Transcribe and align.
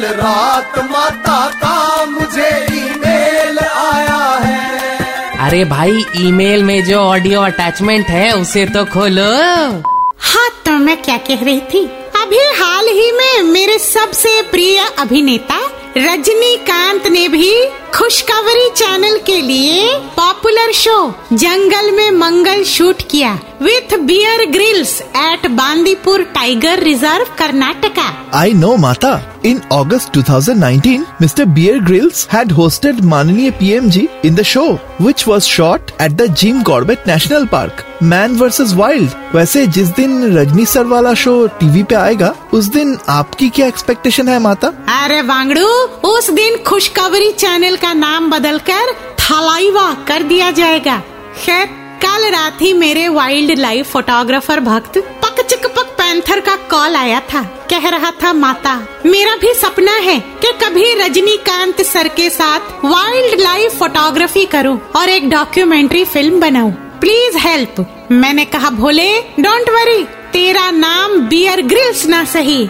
कल 0.00 0.06
रात 0.16 0.78
माता 0.90 1.38
का 1.62 2.04
मुझे 2.10 2.48
ईमेल 2.74 3.58
आया 3.58 4.20
है। 4.44 5.38
अरे 5.46 5.64
भाई 5.72 6.04
ईमेल 6.20 6.62
में 6.64 6.82
जो 6.84 6.98
ऑडियो 6.98 7.40
अटैचमेंट 7.40 8.06
है 8.08 8.30
उसे 8.32 8.64
तो 8.66 8.84
खोलो। 8.94 9.30
हाँ 10.28 10.48
तो 10.66 10.78
मैं 10.84 10.96
क्या 11.02 11.16
कह 11.28 11.44
रही 11.44 11.60
थी? 11.72 11.84
अभी 12.22 12.38
हाल 12.60 12.88
ही 12.98 13.10
में 13.12 13.42
मेरे 13.52 13.78
सबसे 13.78 14.40
प्रिय 14.50 14.78
अभिनेता 14.98 15.60
रजनीकांत 15.96 17.06
ने 17.12 17.26
भी 17.28 17.52
खुशखबरी 17.94 18.68
चैनल 18.76 19.18
के 19.26 19.40
लिए 19.42 19.94
पॉपुलर 20.16 20.72
शो 20.72 20.98
जंगल 21.32 21.90
में 21.96 22.10
मंगल 22.18 22.62
शूट 22.72 23.02
किया 23.10 23.32
with 23.62 23.96
Bear 24.08 24.44
Grylls 24.50 25.00
at 25.00 25.46
Bandipur 25.90 26.22
tiger 26.34 26.78
reserve 26.82 27.26
Karnataka 27.38 28.02
I 28.32 28.52
know, 28.52 28.76
Mata. 28.76 29.12
In 29.42 29.60
August 29.76 30.12
2019, 30.16 31.04
Mr. 31.20 31.46
Beer 31.54 31.80
Grylls 31.80 32.20
had 32.26 32.52
hosted 32.58 33.00
Mananiya 33.12 33.54
PMG 33.60 34.02
in 34.24 34.36
the 34.36 34.44
show, 34.44 34.76
which 35.06 35.26
was 35.26 35.48
shot 35.48 35.92
at 35.98 36.16
the 36.16 36.28
Jim 36.42 36.62
Corbett 36.62 37.08
National 37.10 37.48
Park. 37.54 37.82
Man 38.12 38.36
vs 38.42 38.74
Wild. 38.82 39.16
वैसे 39.34 39.66
जिस 39.78 39.88
दिन 39.96 40.22
Rajni 40.36 40.66
sir 40.66 40.84
वाला 40.92 41.14
show 41.24 41.34
TV 41.60 41.82
पे 41.82 41.94
आएगा 41.96 42.32
उस 42.52 42.68
दिन 42.78 42.96
आपकी 43.18 43.48
क्या 43.58 43.66
एक्सपेक्टेशन 43.66 44.28
है 44.28 44.38
माता 44.46 44.68
अरे 45.00 45.20
वांगड़ू 45.32 45.66
उस 46.14 46.30
दिन 46.40 46.62
खुशखबरी 46.68 47.30
चैनल 47.44 47.76
का 47.86 47.92
नाम 48.06 48.30
बदलकर 48.30 48.92
थलाइवा 49.20 49.92
कर 50.08 50.22
दिया 50.32 50.50
जाएगा 50.62 50.98
खैर 51.44 51.66
कल 52.04 52.30
रात 52.32 52.62
ही 52.62 52.72
मेरे 52.74 53.08
वाइल्ड 53.14 53.58
लाइफ 53.58 53.90
फोटोग्राफर 53.92 54.60
भक्त 54.68 54.98
पक 55.30 55.40
चिक 55.40 55.66
पक 55.66 55.94
पैंथर 55.98 56.40
का 56.40 56.54
कॉल 56.70 56.96
आया 56.96 57.20
था। 57.32 57.42
कह 57.70 57.88
रहा 57.88 58.10
था, 58.22 58.32
माता, 58.32 58.74
मेरा 59.06 59.34
भी 59.36 59.52
सपना 59.54 59.96
है 59.98 60.18
कि 60.42 60.52
कभी 60.62 60.92
रजनीकांत 60.94 61.82
सर 61.82 62.08
के 62.08 62.28
साथ 62.30 62.84
वाइल्ड 62.84 63.40
लाइफ 63.40 63.78
फोटोग्राफी 63.78 64.44
करूँ 64.46 64.78
और 64.96 65.08
एक 65.08 65.28
डॉक्यूमेंट्री 65.30 66.04
फ़िल्म 66.04 66.40
बनाऊँ। 66.40 66.72
प्लीज़ 67.00 67.38
हेल्प 67.38 67.86
मैंने 68.12 68.44
कहा, 68.44 68.70
भोले 68.70 69.10
डोंट 69.40 69.70
वरी 69.70 70.02
तेरा 70.32 70.70
नाम 70.70 71.18
बियर 71.20 71.60
ग्रिल्स 71.62 72.04
ना 72.06 72.24
सही। 72.24 72.68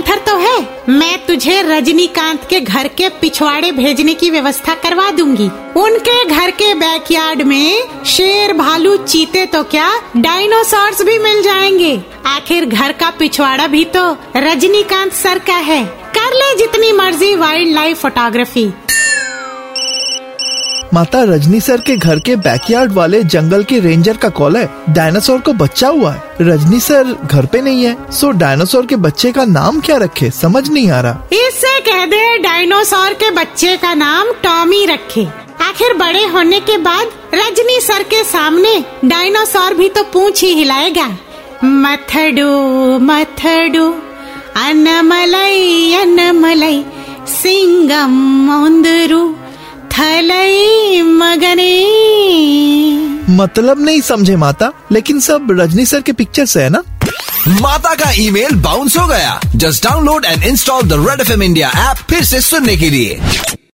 पैंथर 0.00 0.18
तो 0.26 0.36
है। 0.36 0.88
मैं 0.88 1.26
तुझे 1.26 1.60
रजनीकांत 1.62 2.46
के 2.50 2.60
घर 2.60 2.86
के 2.88 3.08
पिछवाड़े 3.20 3.70
भेजने 3.72 4.14
की 4.14 4.30
व्यवस्था 4.30 4.74
करवा 4.74 5.10
दूँगी। 5.10 5.48
उनके 5.76 6.24
घर 6.26 6.50
के 6.50 6.72
बैकयार्ड 6.74 7.42
में 7.42 8.04
शेर 8.06 8.52
भालू 8.52 8.96
चीते 8.96 9.44
तो 9.46 9.62
क्या 9.64 9.90
डायनासोर्स 10.16 11.02
भी 11.02 11.18
मिल 11.18 11.42
जाएँगे। 11.42 11.94
आखिर 12.26 12.66
घर 12.66 12.92
का 12.92 13.10
पिछवाड़ा 13.10 13.66
भी 13.66 13.84
तो 13.96 14.10
रजनीकांत 14.36 15.12
सर 15.12 15.38
का 15.38 15.56
है। 15.68 15.84
कर 16.16 16.34
ले 16.34 16.54
जितनी 16.58 16.92
मर्ज़ी 16.92 17.34
वाइल्ड 17.36 17.74
लाइफ 17.74 18.00
फोटोग्राफी। 18.02 18.70
माता 20.94 21.22
रजनी 21.22 21.60
सर 21.60 21.80
के 21.80 21.96
घर 21.96 22.18
के 22.18 22.34
बैकयार्ड 22.36 22.92
वाले 22.92 23.22
जंगल 23.24 23.62
के 23.64 23.78
रेंजर 23.80 24.16
का 24.16 24.28
कॉल 24.28 24.56
है। 24.56 24.68
डायनासोर 24.88 25.40
को 25.40 25.52
बच्चा 25.52 25.88
हुआ 25.88 26.12
है। 26.12 26.22
रजनी 26.40 26.80
सर 26.80 27.12
घर 27.24 27.46
पे 27.46 27.60
नहीं 27.60 27.84
है। 27.84 28.12
सो 28.12 28.30
डायनासोर 28.30 28.86
के 28.86 28.96
बच्चे 28.96 29.32
का 29.32 29.44
नाम 29.44 29.80
क्या 29.80 29.96
रखे? 29.96 30.30
समझ 30.30 30.68
नहीं 30.68 30.90
आ 30.90 31.00
रहा। 31.00 31.28
इससे 31.32 31.80
कह 31.80 32.04
दे 32.06 32.38
डायनासोर 32.38 33.12
के 33.12 33.30
बच्चे 33.30 33.76
का 33.76 33.94
नाम 33.94 34.32
टॉमी 34.42 34.84
रखे। 34.86 35.26
आखिर 35.62 35.94
बड़े 35.94 36.26
होने 36.26 36.60
के 36.60 36.78
बाद 36.78 37.06
रजनी 37.34 37.80
सर 37.80 38.02
के 38.02 38.24
सामने 38.24 38.78
डायनासोर 39.04 39.74
भी 39.74 39.88
तो 39.88 40.02
पूछ 40.04 40.42
ही 40.42 40.52
हिलाएगा। 40.54 41.06
मथडू 41.64 42.50
मथडू, 42.98 43.88
अनमलई 44.56 45.94
अनमलई, 45.94 46.84
सिंगम 47.28 48.10
मौंदरू 48.46 49.36
हलई 50.00 51.02
मगने। 51.02 51.72
मतलब 53.36 53.80
नहीं 53.80 54.00
समझे 54.00 54.36
माता 54.36 54.72
लेकिन 54.92 55.20
सब 55.20 55.46
रजनी 55.50 55.86
सर 55.86 56.00
के 56.00 56.12
पिक्चर 56.12 56.46
से 56.46 56.62
है 56.62 56.70
ना? 56.70 56.82
माता 57.48 57.94
का 57.94 58.10
ईमेल 58.12 58.54
बाउंस 58.54 58.96
हो 58.96 59.06
गया। 59.06 59.40
Just 59.56 59.84
download 59.84 60.24
and 60.24 60.42
install 60.42 60.82
the 60.82 61.06
Red 61.08 61.20
F 61.20 61.32
M 61.32 61.42
India 61.42 61.68
app 61.68 61.96
फिर 62.10 62.24
से 62.24 62.40
सुनने 62.40 62.76
के 62.76 62.90
लिए। 62.90 63.20